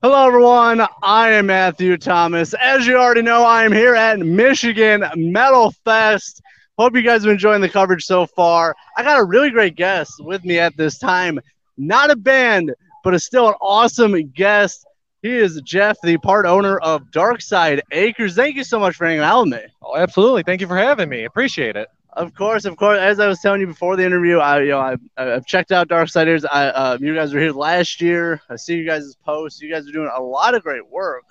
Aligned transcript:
Hello, 0.00 0.28
everyone. 0.28 0.86
I 1.02 1.30
am 1.30 1.46
Matthew 1.46 1.96
Thomas. 1.96 2.54
As 2.54 2.86
you 2.86 2.96
already 2.96 3.20
know, 3.20 3.42
I 3.42 3.64
am 3.64 3.72
here 3.72 3.96
at 3.96 4.20
Michigan 4.20 5.02
Metal 5.16 5.72
Fest. 5.84 6.40
Hope 6.78 6.94
you 6.94 7.02
guys 7.02 7.26
are 7.26 7.32
enjoying 7.32 7.60
the 7.60 7.68
coverage 7.68 8.04
so 8.04 8.24
far. 8.24 8.76
I 8.96 9.02
got 9.02 9.18
a 9.18 9.24
really 9.24 9.50
great 9.50 9.74
guest 9.74 10.12
with 10.20 10.44
me 10.44 10.60
at 10.60 10.76
this 10.76 10.98
time. 10.98 11.40
Not 11.76 12.12
a 12.12 12.16
band, 12.16 12.72
but 13.02 13.12
is 13.12 13.24
still 13.24 13.48
an 13.48 13.54
awesome 13.60 14.28
guest. 14.28 14.86
He 15.22 15.36
is 15.36 15.60
Jeff, 15.62 15.96
the 16.04 16.16
part 16.18 16.46
owner 16.46 16.78
of 16.78 17.02
DarkSyde 17.10 17.80
Acres. 17.90 18.36
Thank 18.36 18.54
you 18.54 18.62
so 18.62 18.78
much 18.78 18.94
for 18.94 19.04
hanging 19.04 19.22
out 19.22 19.46
with 19.46 19.54
me. 19.54 19.66
Oh, 19.82 19.96
absolutely. 19.96 20.44
Thank 20.44 20.60
you 20.60 20.68
for 20.68 20.76
having 20.76 21.08
me. 21.08 21.24
Appreciate 21.24 21.74
it. 21.74 21.88
Of 22.18 22.34
course, 22.34 22.64
of 22.64 22.76
course. 22.76 22.98
As 22.98 23.20
I 23.20 23.28
was 23.28 23.40
telling 23.40 23.60
you 23.60 23.68
before 23.68 23.96
the 23.96 24.04
interview, 24.04 24.38
I 24.38 24.60
you 24.62 24.70
know 24.70 24.80
I, 24.80 24.96
I've 25.16 25.46
checked 25.46 25.70
out 25.70 25.88
Darksiders. 25.88 26.44
I 26.50 26.66
uh, 26.68 26.98
you 27.00 27.14
guys 27.14 27.32
were 27.32 27.40
here 27.40 27.52
last 27.52 28.00
year. 28.00 28.42
I 28.50 28.56
see 28.56 28.74
you 28.74 28.84
guys' 28.84 29.16
posts. 29.24 29.62
You 29.62 29.70
guys 29.72 29.88
are 29.88 29.92
doing 29.92 30.10
a 30.12 30.20
lot 30.20 30.54
of 30.54 30.64
great 30.64 30.86
work. 30.90 31.22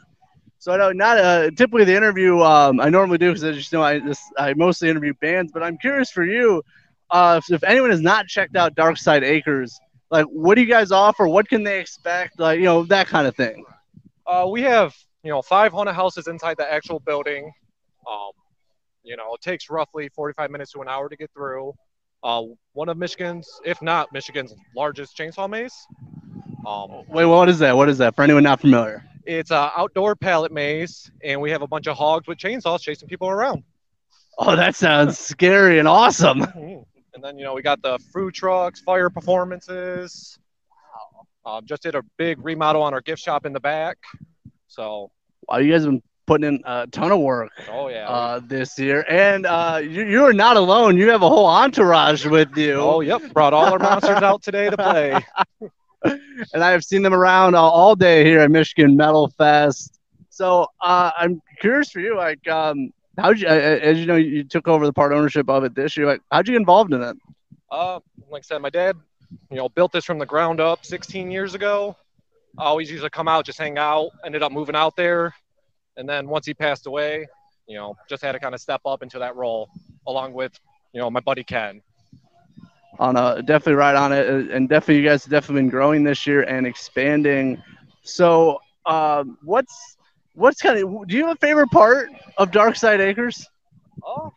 So 0.59 0.71
I 0.71 0.77
know 0.77 0.91
not 0.93 1.17
uh, 1.17 1.51
typically 1.51 1.83
the 1.83 1.95
interview 1.95 2.39
um, 2.39 2.79
I 2.79 2.89
normally 2.89 3.17
do 3.17 3.29
because 3.29 3.43
I 3.43 3.51
just 3.51 3.73
know 3.73 3.83
I 3.83 3.99
just 3.99 4.23
I 4.37 4.53
mostly 4.53 4.89
interview 4.89 5.13
bands. 5.21 5.51
But 5.51 5.61
I'm 5.61 5.77
curious 5.77 6.09
for 6.09 6.23
you 6.23 6.63
uh, 7.11 7.41
if, 7.43 7.53
if 7.53 7.63
anyone 7.65 7.89
has 7.89 8.01
not 8.01 8.27
checked 8.27 8.55
out 8.55 8.75
DarkSyde 8.75 9.23
Acres, 9.23 9.79
like 10.09 10.25
what 10.27 10.55
do 10.55 10.61
you 10.61 10.67
guys 10.67 10.91
offer? 10.93 11.27
What 11.27 11.49
can 11.49 11.63
they 11.63 11.81
expect? 11.81 12.39
Like 12.39 12.59
you 12.59 12.65
know 12.65 12.83
that 12.85 13.07
kind 13.07 13.27
of 13.27 13.35
thing. 13.35 13.65
Uh, 14.25 14.47
we 14.49 14.61
have 14.61 14.95
you 15.23 15.31
know 15.31 15.41
five 15.41 15.73
haunted 15.73 15.95
houses 15.95 16.27
inside 16.27 16.57
the 16.57 16.71
actual 16.71 17.01
building. 17.01 17.51
Um, 18.09 18.31
you 19.07 19.17
know, 19.17 19.33
it 19.33 19.41
takes 19.41 19.69
roughly 19.69 20.09
45 20.09 20.51
minutes 20.51 20.71
to 20.73 20.81
an 20.81 20.87
hour 20.87 21.09
to 21.09 21.15
get 21.15 21.31
through. 21.33 21.73
Uh, 22.23 22.43
one 22.73 22.89
of 22.89 22.97
Michigan's, 22.97 23.47
if 23.63 23.81
not 23.81 24.11
Michigan's 24.11 24.53
largest 24.75 25.17
chainsaw 25.17 25.49
maze. 25.49 25.73
Um, 26.67 27.03
Wait, 27.07 27.25
what 27.25 27.47
is 27.49 27.59
that? 27.59 27.75
What 27.77 27.87
is 27.89 27.97
that 27.99 28.15
for 28.15 28.23
anyone 28.23 28.43
not 28.43 28.59
familiar? 28.59 29.03
it's 29.25 29.51
an 29.51 29.69
outdoor 29.75 30.15
pallet 30.15 30.53
maze, 30.53 31.11
and 31.21 31.41
we 31.41 31.51
have 31.51 31.61
a 31.61 31.67
bunch 31.67 31.85
of 31.87 31.97
hogs 31.97 32.27
with 32.27 32.37
chainsaws 32.37 32.79
chasing 32.79 33.09
people 33.09 33.27
around. 33.29 33.61
Oh, 34.39 34.55
that 34.55 34.75
sounds 34.75 35.17
scary 35.19 35.79
and 35.79 35.87
awesome. 35.87 36.41
And 37.13 37.23
then, 37.23 37.37
you 37.39 37.43
know, 37.43 37.55
we 37.55 37.63
got 37.63 37.81
the 37.81 37.97
food 38.13 38.35
trucks, 38.35 38.79
fire 38.79 39.09
performances. 39.09 40.37
Um, 41.45 41.65
just 41.65 41.81
did 41.81 41.95
a 41.95 42.03
big 42.17 42.37
remodel 42.45 42.83
on 42.83 42.93
our 42.93 43.01
gift 43.01 43.21
shop 43.21 43.45
in 43.45 43.53
the 43.53 43.59
back. 43.59 43.97
So, 44.67 45.09
Wow, 45.49 45.57
you 45.57 45.71
guys 45.71 45.83
have 45.83 45.91
been 45.93 46.03
putting 46.27 46.47
in 46.47 46.61
a 46.65 46.85
ton 46.87 47.11
of 47.11 47.19
work. 47.19 47.51
oh 47.71 47.87
yeah. 47.87 48.07
uh, 48.07 48.39
this 48.43 48.77
year. 48.77 49.03
And 49.09 49.45
uh, 49.45 49.79
you, 49.81 50.05
you 50.05 50.23
are 50.25 50.33
not 50.33 50.57
alone. 50.57 50.97
You 50.97 51.09
have 51.09 51.23
a 51.23 51.29
whole 51.29 51.47
entourage 51.47 52.25
with 52.25 52.55
you. 52.55 52.75
oh, 52.75 52.99
yep. 53.01 53.33
Brought 53.33 53.53
all 53.53 53.65
our 53.65 53.79
monsters 53.79 54.21
out 54.21 54.43
today 54.43 54.69
to 54.69 54.77
play. 54.77 55.25
And 56.53 56.63
I 56.63 56.71
have 56.71 56.83
seen 56.83 57.01
them 57.01 57.13
around 57.13 57.55
all, 57.55 57.71
all 57.71 57.95
day 57.95 58.23
here 58.23 58.39
at 58.41 58.51
Michigan 58.51 58.95
Metal 58.95 59.29
Fest. 59.37 59.99
So 60.29 60.67
uh, 60.81 61.11
I'm 61.17 61.41
curious 61.59 61.89
for 61.89 61.99
you, 61.99 62.15
like, 62.15 62.47
um, 62.47 62.93
how'd 63.17 63.39
you, 63.39 63.47
uh, 63.47 63.51
as 63.51 63.99
you 63.99 64.05
know, 64.05 64.15
you 64.15 64.43
took 64.43 64.67
over 64.67 64.85
the 64.85 64.93
part 64.93 65.11
ownership 65.11 65.49
of 65.49 65.63
it 65.63 65.73
this 65.73 65.97
year. 65.97 66.05
Like, 66.05 66.21
how'd 66.31 66.47
you 66.47 66.53
get 66.53 66.59
involved 66.59 66.93
in 66.93 67.01
it? 67.01 67.17
Uh, 67.71 67.99
like 68.29 68.41
I 68.41 68.45
said, 68.45 68.61
my 68.61 68.69
dad, 68.69 68.95
you 69.49 69.57
know, 69.57 69.69
built 69.69 69.91
this 69.91 70.05
from 70.05 70.19
the 70.19 70.25
ground 70.25 70.59
up 70.59 70.85
16 70.85 71.31
years 71.31 71.55
ago. 71.55 71.95
I 72.57 72.65
always 72.65 72.89
used 72.89 73.03
to 73.03 73.09
come 73.09 73.27
out, 73.27 73.45
just 73.45 73.57
hang 73.57 73.77
out. 73.77 74.11
Ended 74.23 74.43
up 74.43 74.51
moving 74.51 74.75
out 74.75 74.95
there, 74.95 75.33
and 75.97 76.07
then 76.07 76.27
once 76.27 76.45
he 76.45 76.53
passed 76.53 76.87
away, 76.87 77.27
you 77.67 77.75
know, 77.75 77.97
just 78.09 78.23
had 78.23 78.31
to 78.31 78.39
kind 78.39 78.55
of 78.55 78.61
step 78.61 78.81
up 78.85 79.03
into 79.03 79.19
that 79.19 79.35
role, 79.35 79.69
along 80.07 80.33
with, 80.33 80.57
you 80.93 81.01
know, 81.01 81.09
my 81.09 81.19
buddy 81.19 81.43
Ken. 81.43 81.81
On 82.99 83.15
a 83.15 83.41
definitely 83.43 83.73
right 83.73 83.95
on 83.95 84.11
it, 84.11 84.27
uh, 84.27 84.55
and 84.55 84.69
definitely 84.69 85.01
you 85.01 85.07
guys 85.07 85.23
have 85.23 85.31
definitely 85.31 85.63
been 85.63 85.69
growing 85.69 86.03
this 86.03 86.25
year 86.25 86.43
and 86.43 86.65
expanding. 86.65 87.61
So, 88.01 88.59
um, 88.85 89.37
what's 89.43 89.97
what's 90.33 90.61
kind 90.61 90.79
of? 90.79 91.07
Do 91.07 91.15
you 91.15 91.27
have 91.27 91.35
a 91.35 91.39
favorite 91.39 91.69
part 91.69 92.09
of 92.37 92.49
DarkSyde 92.49 92.99
Acres? 92.99 93.45
Oh, 94.03 94.33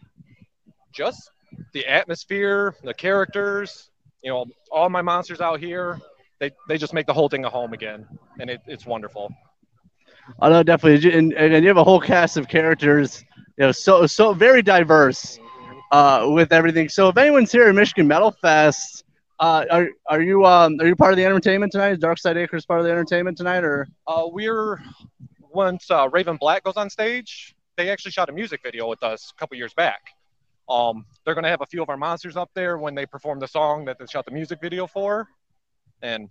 just 0.92 1.30
the 1.72 1.86
atmosphere, 1.86 2.74
the 2.82 2.92
characters. 2.92 3.88
You 4.22 4.30
know, 4.30 4.44
all 4.70 4.90
my 4.90 5.00
monsters 5.00 5.40
out 5.40 5.58
here, 5.58 5.98
they 6.38 6.50
they 6.68 6.76
just 6.76 6.92
make 6.92 7.06
the 7.06 7.14
whole 7.14 7.30
thing 7.30 7.46
a 7.46 7.50
home 7.50 7.72
again, 7.72 8.06
and 8.40 8.50
it, 8.50 8.60
it's 8.66 8.84
wonderful. 8.84 9.32
I 10.38 10.48
know 10.48 10.62
definitely, 10.62 11.12
and, 11.12 11.32
and 11.34 11.62
you 11.62 11.68
have 11.68 11.76
a 11.76 11.84
whole 11.84 12.00
cast 12.00 12.36
of 12.36 12.48
characters, 12.48 13.24
you 13.58 13.66
know, 13.66 13.72
so 13.72 14.06
so 14.06 14.32
very 14.32 14.62
diverse 14.62 15.38
uh, 15.90 16.26
with 16.30 16.52
everything. 16.52 16.88
So 16.88 17.08
if 17.08 17.16
anyone's 17.16 17.52
here 17.52 17.68
at 17.68 17.74
Michigan 17.74 18.06
Metal 18.08 18.30
Fest, 18.30 19.04
uh, 19.38 19.64
are 19.70 19.88
are 20.06 20.22
you 20.22 20.44
um 20.46 20.78
are 20.80 20.86
you 20.86 20.96
part 20.96 21.12
of 21.12 21.16
the 21.16 21.24
entertainment 21.24 21.72
tonight? 21.72 21.90
Is 21.92 21.98
DarkSyde 21.98 22.36
Acres 22.36 22.64
part 22.64 22.80
of 22.80 22.86
the 22.86 22.92
entertainment 22.92 23.36
tonight, 23.36 23.64
or 23.64 23.86
Uh, 24.06 24.24
we're 24.26 24.80
once 25.50 25.90
uh, 25.90 26.08
Raven 26.10 26.36
Black 26.36 26.62
goes 26.64 26.76
on 26.76 26.88
stage, 26.88 27.54
they 27.76 27.90
actually 27.90 28.12
shot 28.12 28.28
a 28.28 28.32
music 28.32 28.60
video 28.62 28.88
with 28.88 29.02
us 29.02 29.32
a 29.34 29.38
couple 29.40 29.56
years 29.56 29.74
back. 29.74 30.00
Um, 30.68 31.04
they're 31.24 31.34
gonna 31.34 31.48
have 31.48 31.62
a 31.62 31.66
few 31.66 31.82
of 31.82 31.88
our 31.88 31.96
monsters 31.96 32.36
up 32.36 32.50
there 32.54 32.78
when 32.78 32.94
they 32.94 33.04
perform 33.04 33.40
the 33.40 33.48
song 33.48 33.84
that 33.86 33.98
they 33.98 34.06
shot 34.06 34.24
the 34.24 34.30
music 34.30 34.60
video 34.60 34.86
for, 34.86 35.28
and 36.02 36.28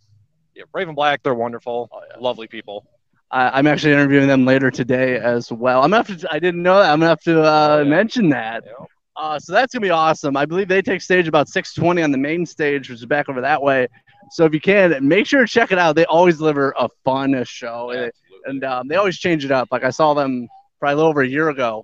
yeah, 0.56 0.64
Raven 0.74 0.96
Black, 0.96 1.22
they're 1.22 1.36
wonderful, 1.36 1.90
lovely 2.20 2.48
people. 2.48 2.86
I, 3.32 3.50
I'm 3.60 3.68
actually 3.68 3.94
interviewing 3.94 4.28
them 4.28 4.46
later 4.46 4.72
today 4.72 5.18
as 5.18 5.52
well. 5.52 5.84
I'm 5.84 5.92
gonna 5.92 6.04
have 6.08 6.20
to. 6.20 6.34
I 6.34 6.40
didn't 6.40 6.64
know 6.64 6.80
that. 6.80 6.92
I'm 6.92 7.00
gonna 7.00 7.10
have 7.10 7.22
to 7.22 7.42
uh, 7.44 7.78
Oh, 7.80 7.84
yeah. 7.84 7.90
mention 7.90 8.30
that. 8.30 8.66
Know? 8.66 8.88
Uh, 9.16 9.38
so 9.40 9.54
that's 9.54 9.74
gonna 9.74 9.84
be 9.84 9.90
awesome. 9.90 10.36
I 10.38 10.46
believe 10.46 10.68
they 10.68 10.82
take 10.82 11.02
stage 11.02 11.28
about 11.28 11.48
6:20 11.48 12.04
on 12.04 12.12
the 12.12 12.18
main 12.18 12.46
stage, 12.46 12.90
which 12.90 13.00
is 13.00 13.06
back 13.06 13.30
over 13.30 13.42
that 13.42 13.62
way. 13.62 13.88
So 14.32 14.46
if 14.46 14.54
you 14.54 14.62
can, 14.62 15.08
make 15.08 15.26
sure 15.28 15.42
to 15.42 15.48
check 15.48 15.72
it 15.72 15.78
out. 15.78 15.96
They 15.96 16.06
always 16.06 16.38
deliver 16.38 16.74
a 16.78 16.88
fun 17.04 17.44
show. 17.46 17.92
It- 17.92 18.16
and 18.46 18.64
um, 18.64 18.88
they 18.88 18.96
always 18.96 19.18
change 19.18 19.44
it 19.44 19.52
up. 19.52 19.68
Like 19.70 19.84
I 19.84 19.90
saw 19.90 20.14
them 20.14 20.48
probably 20.80 20.94
a 20.94 20.96
little 20.96 21.10
over 21.10 21.22
a 21.24 21.28
year 21.28 21.50
ago, 21.50 21.84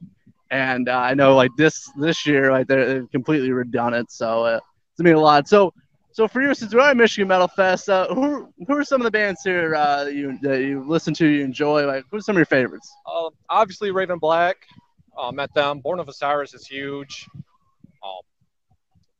and 0.51 0.87
uh, 0.87 0.97
I 0.97 1.13
know 1.13 1.35
like 1.35 1.51
this 1.57 1.91
this 1.97 2.25
year, 2.25 2.49
like 2.49 2.65
they're, 2.67 2.87
they've 3.01 3.11
completely 3.11 3.51
redundant. 3.51 4.09
So 4.09 4.45
uh, 4.45 4.55
it's 4.55 4.97
gonna 4.97 5.09
be 5.09 5.11
a 5.11 5.19
lot. 5.19 5.49
So 5.49 5.73
so 6.15 6.29
for 6.29 6.41
you, 6.41 6.53
since 6.53 6.73
we're 6.73 6.79
at 6.79 6.95
Michigan 6.95 7.27
Metal 7.27 7.49
Fest, 7.49 7.89
uh, 7.89 8.07
who 8.13 8.47
who 8.65 8.77
are 8.77 8.85
some 8.85 9.01
of 9.01 9.03
the 9.03 9.11
bands 9.11 9.41
here 9.43 9.75
uh, 9.75 10.05
that 10.05 10.13
you 10.13 10.39
that 10.43 10.61
you 10.61 10.81
listen 10.87 11.13
to, 11.15 11.27
you 11.27 11.43
enjoy? 11.43 11.85
Like 11.85 12.05
who's 12.09 12.25
some 12.25 12.35
of 12.35 12.37
your 12.37 12.45
favorites? 12.45 12.89
Um, 13.13 13.31
obviously, 13.49 13.91
Raven 13.91 14.17
Black, 14.17 14.55
uh, 15.17 15.33
met 15.33 15.53
them. 15.53 15.79
Born 15.81 15.99
of 15.99 16.07
Osiris 16.07 16.53
is 16.53 16.65
huge. 16.65 17.27
Um, 18.01 18.21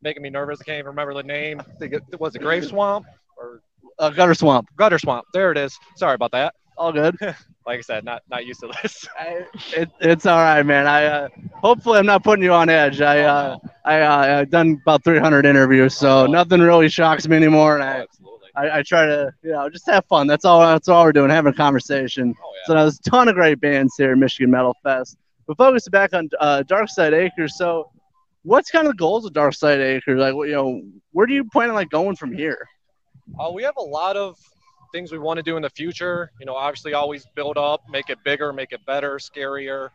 making 0.02 0.24
me 0.24 0.30
nervous. 0.30 0.62
I 0.62 0.64
can't 0.64 0.78
even 0.80 0.88
remember 0.88 1.14
the 1.14 1.24
name. 1.24 1.60
I 1.60 1.64
think 1.80 1.92
it 1.92 2.02
was 2.18 2.34
it 2.34 2.40
Grave 2.40 2.64
Swamp 2.64 3.06
or 3.38 3.60
Uh, 4.00 4.10
Gutter 4.12 4.34
Swamp. 4.34 4.70
Gutter 4.78 4.98
Swamp. 4.98 5.26
There 5.34 5.52
it 5.52 5.58
is. 5.58 5.78
Sorry 5.98 6.16
about 6.16 6.32
that. 6.32 6.56
All 6.78 6.92
good. 6.92 7.18
Like 7.68 7.80
I 7.80 7.82
said, 7.82 8.06
not 8.06 8.22
not 8.30 8.46
used 8.46 8.60
to 8.60 8.70
this. 8.84 9.08
I, 9.20 9.44
it, 9.76 9.90
it's 10.00 10.28
all 10.28 10.38
right, 10.38 10.62
man. 10.62 10.86
I 10.86 11.06
uh, 11.06 11.30
hopefully 11.52 11.98
I'm 11.98 12.06
not 12.06 12.24
putting 12.24 12.44
you 12.44 12.54
on 12.54 12.70
edge. 12.70 13.02
I 13.02 13.22
uh, 13.22 13.58
I 13.84 14.02
uh, 14.02 14.40
I've 14.42 14.52
done 14.52 14.78
about 14.84 15.04
300 15.04 15.48
interviews, 15.48 15.98
so 15.98 16.20
Oh. 16.20 16.26
nothing 16.28 16.60
really 16.62 16.90
shocks 16.90 17.28
me 17.28 17.36
anymore, 17.36 17.74
and 17.80 17.84
I. 17.84 18.02
absolutely. 18.02 18.50
I, 18.56 18.78
I 18.78 18.84
try 18.84 19.08
to, 19.08 19.32
you 19.42 19.52
know, 19.52 19.68
just 19.68 19.88
have 19.88 20.06
fun. 20.06 20.28
That's 20.28 20.46
all. 20.46 20.60
That's 20.62 20.88
all 20.88 21.06
we're 21.06 21.12
doing, 21.12 21.32
having 21.32 21.54
a 21.54 21.56
conversation. 21.56 22.36
Oh 22.40 22.52
yeah. 22.56 22.62
So 22.68 22.74
there's 22.76 23.00
a 23.00 23.10
ton 23.10 23.30
of 23.30 23.34
great 23.34 23.60
bands 23.60 23.96
here 23.98 24.12
at 24.12 24.18
Michigan 24.20 24.52
Metal 24.52 24.76
Fest. 24.84 25.18
But 25.48 25.58
focusing 25.58 25.90
back 25.90 26.14
on 26.14 26.30
uh, 26.40 26.62
DarkSyde 26.68 27.14
Acres. 27.14 27.58
So, 27.58 27.90
what's 28.44 28.70
kind 28.70 28.86
of 28.86 28.94
the 28.94 28.98
goals 28.98 29.26
of 29.26 29.34
DarkSyde 29.34 29.80
Acres? 29.80 30.20
Like, 30.20 30.36
what- 30.36 30.50
you 30.50 30.54
know, 30.54 30.84
where 31.14 31.26
do 31.26 31.34
you 31.34 31.46
plan 31.46 31.70
on 31.70 31.74
like 31.76 31.90
going 31.90 32.16
from 32.16 32.32
here? 32.32 32.60
Uh, 33.40 33.50
we 33.52 33.64
have 33.64 33.78
a 33.78 33.82
lot 33.84 34.16
of 34.16 34.38
things 34.92 35.12
we 35.12 35.18
want 35.18 35.38
to 35.38 35.44
do 35.44 35.56
in 35.56 35.62
the 35.62 35.70
future. 35.70 36.32
You 36.40 36.46
know, 36.46 36.56
obviously, 36.56 36.94
always 36.94 37.26
build 37.36 37.58
up, 37.58 37.82
make 37.90 38.10
it 38.10 38.20
bigger, 38.24 38.54
make 38.54 38.72
it 38.72 38.86
better, 38.86 39.16
scarier. 39.16 39.90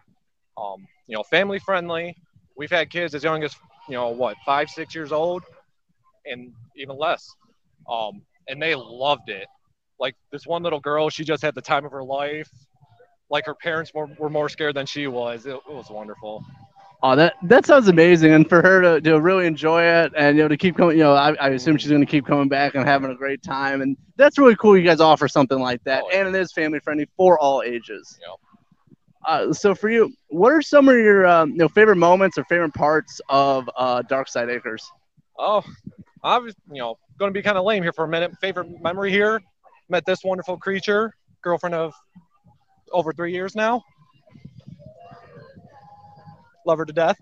Um, 0.57 0.87
you 1.07 1.17
know, 1.17 1.23
family 1.23 1.59
friendly. 1.59 2.17
We've 2.57 2.71
had 2.71 2.91
kids 2.91 3.15
as 3.15 3.25
young 3.25 3.43
as 3.43 3.55
you 3.89 3.95
know 3.95 4.09
what, 4.09 4.37
five, 4.45 4.69
six 4.69 4.95
years 4.95 5.13
old, 5.13 5.43
and 6.25 6.53
even 6.77 6.97
less. 6.97 7.29
Um, 7.89 8.23
and 8.49 8.61
they 8.61 8.75
loved 8.75 9.29
it. 9.29 9.47
Like 9.99 10.17
this 10.33 10.47
one 10.47 10.63
little 10.63 10.81
girl, 10.81 11.11
she 11.11 11.25
just 11.25 11.43
had 11.43 11.55
the 11.55 11.63
time 11.63 11.85
of 11.85 11.93
her 11.93 12.05
life. 12.05 12.51
Like 13.31 13.47
her 13.47 13.55
parents 13.55 13.93
were, 13.95 14.07
were 14.19 14.31
more 14.31 14.49
scared 14.49 14.75
than 14.75 14.87
she 14.87 15.07
was. 15.07 15.47
It, 15.47 15.55
it 15.55 15.73
was 15.73 15.91
wonderful. 15.91 16.45
Oh, 17.03 17.17
that 17.17 17.35
that 17.45 17.65
sounds 17.65 17.89
amazing, 17.89 18.33
and 18.33 18.49
for 18.49 18.61
her 18.63 18.81
to, 18.83 19.01
to 19.01 19.21
really 19.21 19.47
enjoy 19.47 19.83
it, 19.83 20.13
and 20.17 20.37
you 20.37 20.43
know, 20.43 20.49
to 20.49 20.57
keep 20.57 20.77
coming. 20.77 20.99
You 20.99 21.05
know, 21.05 21.13
I, 21.15 21.33
I 21.35 21.49
assume 21.51 21.77
she's 21.79 21.91
going 21.91 22.03
to 22.03 22.07
keep 22.07 22.27
coming 22.27 22.49
back 22.49 22.75
and 22.75 22.85
having 22.85 23.11
a 23.11 23.15
great 23.15 23.43
time, 23.43 23.81
and 23.81 23.97
that's 24.17 24.39
really 24.39 24.55
cool. 24.57 24.77
You 24.77 24.85
guys 24.85 25.01
offer 25.01 25.29
something 25.29 25.59
like 25.59 25.83
that, 25.85 26.05
Oh, 26.05 26.11
yeah. 26.13 26.27
and 26.27 26.35
it 26.35 26.39
is 26.39 26.53
family 26.53 26.79
friendly 26.81 27.07
for 27.17 27.39
all 27.39 27.63
ages. 27.63 28.21
Yep. 28.21 28.39
Uh, 29.27 29.53
so 29.53 29.75
for 29.75 29.89
you, 29.91 30.13
what 30.29 30.53
are 30.53 30.63
some 30.63 30.89
of 30.89 30.95
your 30.97 31.27
um, 31.27 31.51
you 31.51 31.57
know 31.59 31.69
favorite 31.69 31.97
moments 31.97 32.39
or 32.39 32.45
favorite 32.45 32.75
parts 32.75 33.21
of 33.29 33.69
uh, 33.77 34.03
DarkSyde 34.03 34.51
Acres? 34.55 34.91
Oh, 35.39 35.63
I 36.23 36.39
was, 36.39 36.55
you 36.71 36.81
know, 36.81 36.99
going 37.19 37.31
to 37.31 37.39
be 37.39 37.43
kind 37.43 37.57
of 37.59 37.65
lame 37.65 37.83
here 37.83 37.93
for 37.93 38.05
a 38.05 38.09
minute. 38.09 38.33
Favorite 38.41 38.69
memory 38.83 39.11
here: 39.11 39.41
met 39.89 40.05
this 40.07 40.23
wonderful 40.25 40.57
creature, 40.59 41.15
girlfriend 41.43 41.75
of 41.75 41.95
over 42.93 43.13
three 43.13 43.33
years 43.33 43.55
now. 43.55 43.83
Love 46.71 46.79
her 46.79 46.85
to 46.85 46.93
death. 46.93 47.21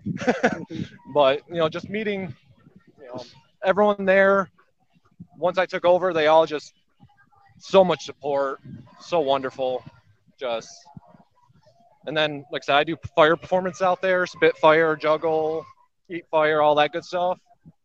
but 1.15 1.41
you 1.49 1.55
know, 1.55 1.67
just 1.67 1.89
meeting, 1.89 2.35
you 2.99 3.07
know, 3.07 3.23
everyone 3.65 4.05
there. 4.05 4.47
Once 5.39 5.57
I 5.57 5.65
took 5.65 5.85
over, 5.85 6.13
they 6.13 6.27
all 6.27 6.45
just 6.45 6.75
so 7.57 7.83
much 7.83 8.05
support, 8.05 8.59
so 9.01 9.21
wonderful. 9.21 9.83
Just 10.39 10.69
and 12.05 12.15
then, 12.15 12.45
like 12.51 12.61
I 12.61 12.65
said, 12.65 12.75
I 12.75 12.83
do 12.83 12.95
fire 13.15 13.35
performance 13.35 13.81
out 13.81 14.03
there, 14.03 14.27
spit 14.27 14.55
fire, 14.57 14.95
juggle, 14.95 15.65
eat 16.09 16.25
fire, 16.29 16.61
all 16.61 16.75
that 16.75 16.91
good 16.91 17.03
stuff, 17.03 17.39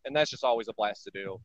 and 0.04 0.14
that's 0.14 0.30
just 0.30 0.44
always 0.44 0.68
a 0.68 0.74
blast 0.74 1.04
to 1.04 1.10
do. 1.14 1.40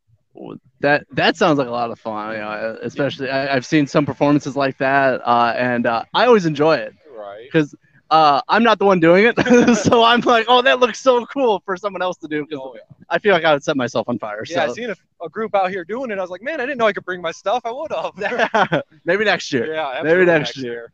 That 0.81 1.05
that 1.13 1.37
sounds 1.37 1.59
like 1.59 1.69
a 1.69 1.71
lot 1.71 1.91
of 1.91 1.97
fun. 1.97 2.33
You 2.33 2.39
know, 2.39 2.77
especially 2.81 3.29
I, 3.29 3.53
have 3.53 3.65
seen 3.65 3.87
some 3.87 4.05
performances 4.05 4.57
like 4.57 4.79
that, 4.79 5.25
uh, 5.25 5.53
and 5.55 5.85
uh, 5.85 6.03
I 6.13 6.25
always 6.25 6.45
enjoy 6.45 6.75
it. 6.75 6.93
Right. 7.09 7.47
Because 7.49 7.73
uh, 8.09 8.41
I'm 8.47 8.63
not 8.63 8.79
the 8.79 8.85
one 8.85 8.99
doing 8.99 9.25
it, 9.25 9.75
so 9.83 10.03
I'm 10.03 10.21
like, 10.21 10.45
oh, 10.47 10.61
that 10.61 10.79
looks 10.79 10.99
so 10.99 11.25
cool 11.27 11.61
for 11.65 11.77
someone 11.77 12.01
else 12.01 12.17
to 12.17 12.27
do. 12.27 12.47
Oh, 12.53 12.73
yeah. 12.75 12.81
I 13.09 13.19
feel 13.19 13.33
like 13.33 13.45
I 13.45 13.53
would 13.53 13.63
set 13.63 13.77
myself 13.77 14.09
on 14.09 14.17
fire. 14.19 14.43
Yeah, 14.47 14.65
so. 14.65 14.71
I 14.71 14.73
seen 14.73 14.89
a, 14.89 14.95
a, 15.23 15.29
group 15.29 15.55
out 15.55 15.69
here 15.69 15.83
doing 15.83 16.11
it. 16.11 16.17
I 16.17 16.21
was 16.21 16.29
like, 16.29 16.41
man, 16.41 16.59
I 16.59 16.65
didn't 16.65 16.77
know 16.77 16.87
I 16.87 16.93
could 16.93 17.05
bring 17.05 17.21
my 17.21 17.31
stuff. 17.31 17.61
I 17.65 17.71
would 17.71 17.91
have. 17.91 18.83
Maybe 19.05 19.25
next 19.25 19.51
year. 19.51 19.73
Yeah, 19.73 20.01
maybe 20.03 20.25
next, 20.25 20.49
next 20.49 20.57
year. 20.57 20.71
year. 20.71 20.91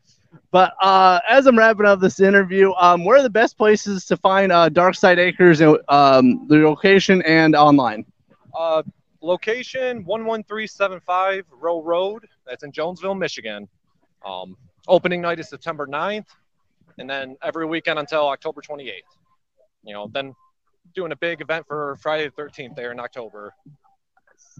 But 0.51 0.73
uh, 0.81 1.19
as 1.29 1.47
I'm 1.47 1.57
wrapping 1.57 1.85
up 1.85 2.00
this 2.00 2.19
interview, 2.19 2.73
um, 2.73 3.03
where 3.06 3.17
are 3.17 3.23
the 3.23 3.29
best 3.29 3.57
places 3.57 4.06
to 4.06 4.17
find 4.17 4.51
uh, 4.51 4.69
DarkSyde 4.69 5.17
Acres, 5.17 5.62
um, 5.62 6.47
the 6.47 6.57
location 6.57 7.21
and 7.23 7.56
online? 7.56 8.06
Uh, 8.53 8.83
location 9.21 10.03
11375 10.03 11.45
Row 11.51 11.81
Road. 11.81 12.27
That's 12.45 12.63
in 12.63 12.71
Jonesville, 12.71 13.15
Michigan. 13.15 13.67
Um, 14.25 14.57
opening 14.88 15.21
night 15.21 15.39
is 15.39 15.50
September 15.50 15.88
9th, 15.88 16.27
and 16.97 17.09
then 17.09 17.36
every 17.44 17.65
weekend 17.65 18.00
until 18.00 18.27
October 18.27 18.62
28th. 18.62 19.01
You 19.83 19.94
know, 19.94 20.09
then 20.12 20.33
doing 20.94 21.12
a 21.12 21.15
big 21.15 21.42
event 21.42 21.65
for 21.68 21.97
Friday 22.01 22.30
the 22.36 22.42
13th 22.42 22.75
there 22.75 22.92
in 22.92 23.00
October. 23.00 23.53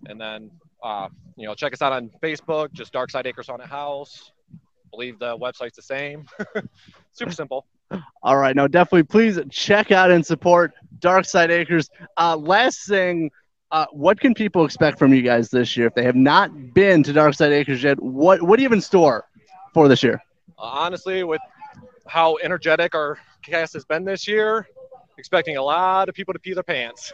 And 0.08 0.20
then, 0.20 0.52
uh, 0.84 1.08
you 1.36 1.48
know, 1.48 1.56
check 1.56 1.74
us 1.74 1.82
out 1.82 1.94
on 1.94 2.12
Facebook, 2.22 2.72
just 2.74 2.94
DarkSyde 2.94 3.26
Acres 3.26 3.48
Haunted 3.48 3.68
House. 3.68 4.32
I 4.54 4.58
believe 4.92 5.20
the 5.20 5.38
website's 5.38 5.76
the 5.76 5.82
same. 5.82 6.26
Super 7.12 7.32
simple. 7.32 7.66
All 8.24 8.38
right. 8.38 8.56
Now, 8.56 8.68
definitely 8.68 9.04
please 9.04 9.40
check 9.50 9.92
out 9.92 10.12
and 10.12 10.26
support 10.26 10.74
DarkSyde 11.00 11.50
Acres. 11.50 11.90
Uh, 12.18 12.36
last 12.36 12.88
thing, 12.88 13.32
uh, 13.72 13.86
what 13.92 14.20
can 14.20 14.34
people 14.34 14.66
expect 14.66 15.00
from 15.00 15.14
you 15.14 15.22
guys 15.22 15.50
this 15.50 15.76
year? 15.76 15.88
If 15.88 15.96
they 15.96 16.04
have 16.04 16.16
not 16.16 16.74
been 16.74 17.04
to 17.04 17.14
DarkSyde 17.14 17.52
Acres 17.52 17.84
yet, 17.84 18.02
what, 18.02 18.42
what 18.42 18.58
do 18.58 18.64
you 18.64 18.70
have 18.70 18.74
in 18.74 18.82
store 18.82 19.26
for 19.74 19.88
this 19.88 20.04
year? 20.04 20.22
Uh, 20.58 20.62
honestly, 20.62 21.24
with 21.24 21.42
how 22.08 22.38
energetic 22.44 22.96
our 22.96 23.18
cast 23.42 23.74
has 23.74 23.86
been 23.86 24.06
this 24.06 24.28
year, 24.28 24.68
expecting 25.18 25.58
a 25.58 25.64
lot 25.64 26.10
of 26.10 26.16
people 26.16 26.34
to 26.34 26.40
pee 26.40 26.54
their 26.54 26.64
pants. 26.64 27.14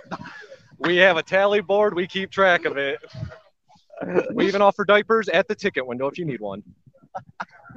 we 0.80 0.98
have 0.98 1.18
a 1.18 1.24
tally 1.24 1.62
board. 1.62 1.94
We 1.94 2.08
keep 2.08 2.32
track 2.32 2.66
of 2.66 2.78
it. 2.78 3.00
We 4.34 4.48
even 4.48 4.62
offer 4.62 4.84
diapers 4.84 5.30
at 5.30 5.48
the 5.48 5.54
ticket 5.56 5.86
window 5.86 6.08
if 6.08 6.18
you 6.18 6.26
need 6.26 6.42
one. 6.42 6.64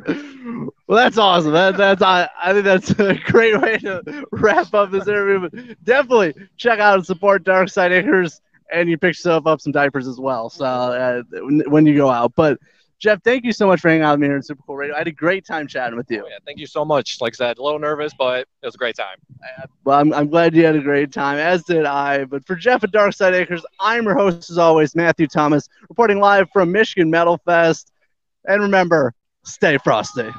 well, 0.06 0.70
that's 0.88 1.18
awesome. 1.18 1.52
That, 1.52 1.76
that's 1.76 2.02
I, 2.02 2.28
I 2.42 2.52
think 2.52 2.64
that's 2.64 2.90
a 2.98 3.14
great 3.26 3.60
way 3.60 3.78
to 3.78 4.24
wrap 4.32 4.72
up 4.74 4.90
this 4.90 5.06
interview. 5.06 5.48
But 5.48 5.84
definitely 5.84 6.34
check 6.56 6.78
out 6.78 6.94
and 6.94 7.06
support 7.06 7.44
DarkSyde 7.44 7.90
Acres, 7.90 8.40
and 8.72 8.88
you 8.88 8.96
pick 8.96 9.10
yourself 9.10 9.46
up 9.46 9.60
some 9.60 9.72
diapers 9.72 10.08
as 10.08 10.18
well. 10.18 10.48
So 10.48 10.64
uh, 10.64 11.22
when 11.68 11.86
you 11.86 11.96
go 11.96 12.10
out, 12.10 12.32
but 12.34 12.58
Jeff, 13.04 13.22
thank 13.22 13.44
you 13.44 13.52
so 13.52 13.66
much 13.66 13.82
for 13.82 13.90
hanging 13.90 14.02
out 14.02 14.12
with 14.12 14.20
me 14.20 14.28
here 14.28 14.36
in 14.36 14.42
Super 14.42 14.62
Cool 14.66 14.78
Radio. 14.78 14.94
I 14.94 14.98
had 15.00 15.08
a 15.08 15.12
great 15.12 15.44
time 15.44 15.66
chatting 15.66 15.94
with 15.94 16.10
you. 16.10 16.22
Oh, 16.24 16.26
yeah, 16.26 16.38
thank 16.46 16.58
you 16.58 16.66
so 16.66 16.86
much. 16.86 17.20
Like 17.20 17.34
I 17.34 17.36
said, 17.36 17.58
a 17.58 17.62
little 17.62 17.78
nervous, 17.78 18.14
but 18.18 18.48
it 18.62 18.66
was 18.66 18.76
a 18.76 18.78
great 18.78 18.96
time. 18.96 19.18
Uh, 19.42 19.66
well, 19.84 20.00
I'm, 20.00 20.10
I'm 20.14 20.30
glad 20.30 20.54
you 20.54 20.64
had 20.64 20.74
a 20.74 20.80
great 20.80 21.12
time, 21.12 21.36
as 21.36 21.64
did 21.64 21.84
I. 21.84 22.24
But 22.24 22.46
for 22.46 22.56
Jeff 22.56 22.82
at 22.82 22.92
DarkSyde 22.92 23.34
Acres, 23.34 23.62
I'm 23.78 24.04
your 24.04 24.14
host, 24.14 24.48
as 24.48 24.56
always, 24.56 24.94
Matthew 24.94 25.26
Thomas, 25.26 25.68
reporting 25.86 26.18
live 26.18 26.48
from 26.50 26.72
Michigan 26.72 27.10
Metal 27.10 27.36
Fest. 27.44 27.92
And 28.46 28.62
remember, 28.62 29.12
stay 29.44 29.76
frosty. 29.76 30.30